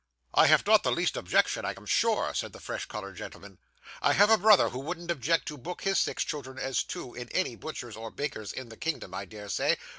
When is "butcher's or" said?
7.55-8.09